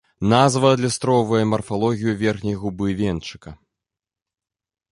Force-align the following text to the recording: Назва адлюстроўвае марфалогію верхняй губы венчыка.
Назва 0.31 0.69
адлюстроўвае 0.75 1.41
марфалогію 1.51 2.15
верхняй 2.23 2.57
губы 2.63 2.87
венчыка. 3.05 3.57